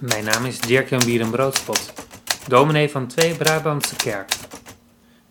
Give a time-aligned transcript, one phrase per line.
[0.00, 1.92] Mijn naam is Dirk-Jan Bierenbroodspot,
[2.48, 4.32] dominee van Twee Brabantse Kerk.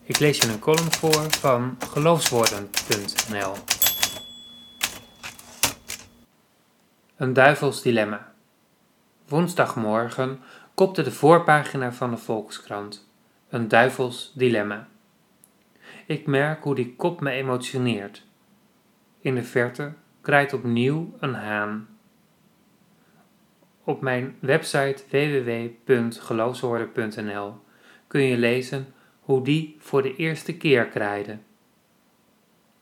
[0.02, 3.52] Ik lees je een column voor van geloofswoorden.nl.
[7.16, 8.32] Een duivels dilemma.
[9.28, 10.40] Woensdagmorgen
[10.74, 13.08] kopte de voorpagina van de Volkskrant.
[13.48, 14.88] Een duivels dilemma.
[16.06, 18.24] Ik merk hoe die kop me emotioneert.
[19.20, 21.97] In de verte kraait opnieuw een haan.
[23.88, 27.54] Op mijn website www.geloofswoorden.nl
[28.06, 28.86] kun je lezen
[29.20, 31.38] hoe die voor de eerste keer kraaide.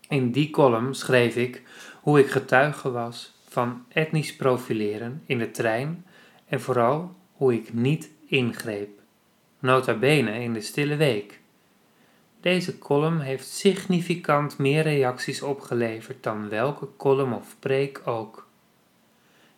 [0.09, 1.62] In die column schreef ik
[2.00, 6.05] hoe ik getuige was van etnisch profileren in de trein
[6.48, 9.00] en vooral hoe ik niet ingreep.
[9.59, 11.41] Nota bene in de stille week.
[12.41, 18.45] Deze column heeft significant meer reacties opgeleverd dan welke column of preek ook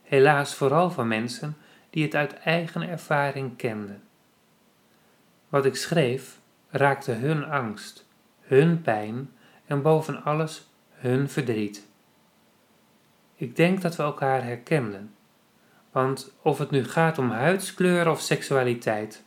[0.09, 1.57] helaas vooral van mensen
[1.91, 4.03] die het uit eigen ervaring kenden.
[5.48, 6.39] Wat ik schreef
[6.70, 8.09] raakte hun angst,
[8.41, 9.31] hun pijn
[9.67, 11.86] en boven alles hun verdriet.
[13.34, 15.14] Ik denk dat we elkaar herkenden,
[15.92, 19.25] want of het nu gaat om huidskleur of seksualiteit,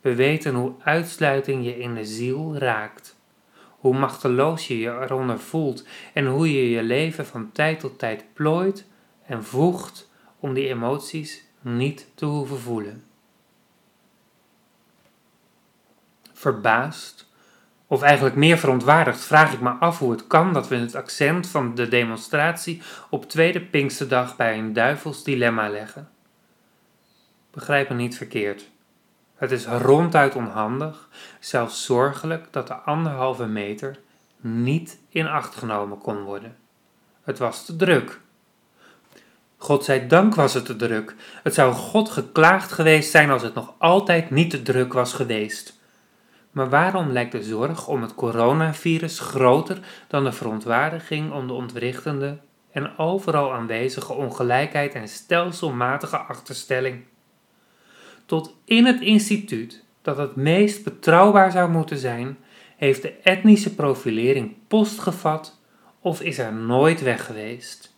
[0.00, 3.16] we weten hoe uitsluiting je in de ziel raakt,
[3.68, 8.24] hoe machteloos je je eronder voelt en hoe je je leven van tijd tot tijd
[8.32, 8.86] plooit
[9.26, 10.10] en voegt
[10.42, 13.04] om die emoties niet te hoeven voelen.
[16.32, 17.28] Verbaasd,
[17.86, 21.46] of eigenlijk meer verontwaardigd, vraag ik me af hoe het kan dat we het accent
[21.46, 26.10] van de demonstratie op tweede Pinksterdag bij een duivels dilemma leggen.
[27.50, 28.70] Begrijp me niet verkeerd.
[29.34, 31.08] Het is ronduit onhandig,
[31.40, 33.98] zelfs zorgelijk, dat de anderhalve meter
[34.36, 36.56] niet in acht genomen kon worden.
[37.22, 38.20] Het was te druk.
[39.62, 41.14] God zij dank was het te druk.
[41.42, 45.78] Het zou God geklaagd geweest zijn als het nog altijd niet te druk was geweest.
[46.50, 49.78] Maar waarom lijkt de zorg om het coronavirus groter
[50.08, 52.38] dan de verontwaardiging om de ontwrichtende
[52.70, 57.04] en overal aanwezige ongelijkheid en stelselmatige achterstelling?
[58.26, 62.38] Tot in het instituut, dat het meest betrouwbaar zou moeten zijn,
[62.76, 65.60] heeft de etnische profilering post gevat
[66.00, 67.91] of is er nooit weg geweest.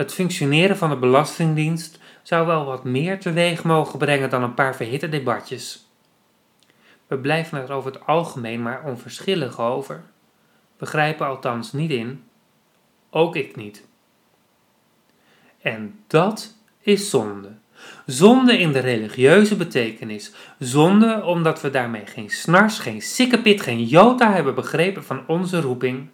[0.00, 4.76] Het functioneren van de Belastingdienst zou wel wat meer teweeg mogen brengen dan een paar
[4.76, 5.88] verhitte debatjes.
[7.06, 10.02] We blijven er over het algemeen maar onverschillig over.
[10.76, 12.24] Begrijpen althans niet in,
[13.10, 13.86] ook ik niet.
[15.62, 17.52] En dat is zonde.
[18.06, 20.32] Zonde in de religieuze betekenis.
[20.58, 26.08] Zonde omdat we daarmee geen snars, geen sikkepit, geen jota hebben begrepen van onze roeping.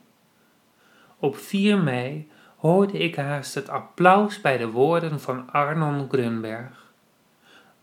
[1.18, 2.28] Op 4 mei
[2.66, 6.93] hoorde ik haast het applaus bij de woorden van Arnon Grunberg.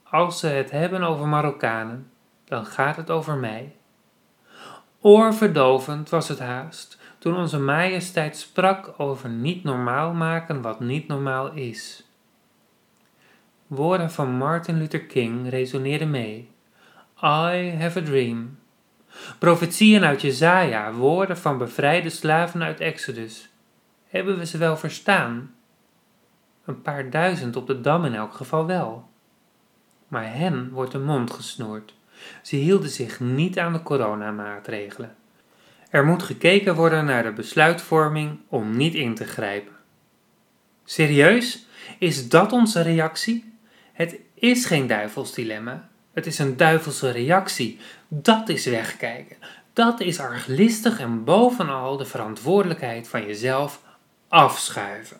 [0.03, 2.11] Als ze het hebben over Marokkanen,
[2.45, 3.75] dan gaat het over mij.
[5.01, 11.51] Oorverdovend was het haast toen onze majesteit sprak over niet normaal maken wat niet normaal
[11.51, 12.07] is.
[13.67, 16.49] Woorden van Martin Luther King resoneerden mee.
[17.21, 18.57] I have a dream.
[19.39, 23.52] Profetieën uit Jezaja, woorden van bevrijde slaven uit Exodus.
[24.13, 25.55] Hebben we ze wel verstaan?
[26.65, 29.09] Een paar duizend op de dam in elk geval wel.
[30.07, 31.93] Maar hen wordt de mond gesnoerd.
[32.41, 35.15] Ze hielden zich niet aan de coronamaatregelen.
[35.89, 39.73] Er moet gekeken worden naar de besluitvorming om niet in te grijpen.
[40.83, 41.65] Serieus?
[41.99, 43.53] Is dat onze reactie?
[43.93, 45.89] Het is geen duivelsdilemma.
[46.13, 47.79] Het is een duivelse reactie.
[48.07, 49.37] Dat is wegkijken.
[49.73, 53.81] Dat is arglistig en bovenal de verantwoordelijkheid van jezelf
[54.33, 55.19] afschuiven.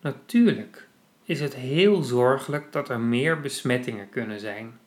[0.00, 0.88] Natuurlijk
[1.24, 4.78] is het heel zorgelijk dat er meer besmettingen kunnen zijn.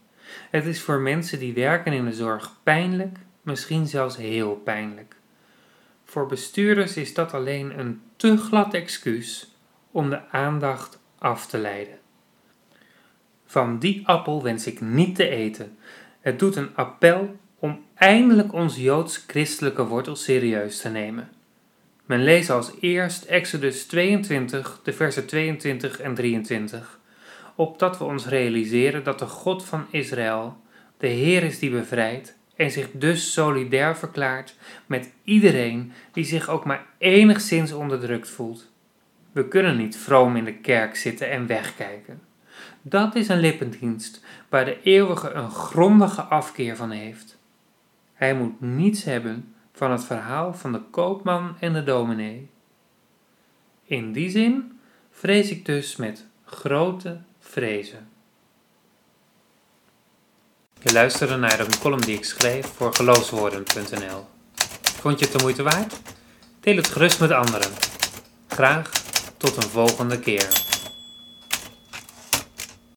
[0.49, 5.15] Het is voor mensen die werken in de zorg pijnlijk, misschien zelfs heel pijnlijk.
[6.03, 9.55] Voor bestuurders is dat alleen een te glad excuus
[9.91, 11.97] om de aandacht af te leiden.
[13.45, 15.77] Van die appel wens ik niet te eten.
[16.19, 21.29] Het doet een appel om eindelijk onze joods-christelijke wortel serieus te nemen.
[22.09, 26.99] Men leest als eerst Exodus 22, de versen 22 en 23,
[27.55, 30.57] opdat we ons realiseren dat de God van Israël
[30.97, 36.65] de Heer is die bevrijdt en zich dus solidair verklaart met iedereen die zich ook
[36.65, 38.71] maar enigszins onderdrukt voelt.
[39.31, 42.21] We kunnen niet vroom in de kerk zitten en wegkijken.
[42.81, 47.37] Dat is een lippendienst waar de eeuwige een grondige afkeer van heeft.
[48.13, 52.49] Hij moet niets hebben van het verhaal van de koopman en de dominee.
[53.83, 54.79] In die zin
[55.11, 58.09] vrees ik dus met grote vrezen.
[60.81, 64.25] Je luisterde naar een column die ik schreef voor geloofswoorden.nl.
[64.81, 65.99] Vond je het de moeite waard?
[66.59, 67.71] Deel het gerust met anderen.
[68.47, 68.91] Graag
[69.37, 70.68] tot een volgende keer.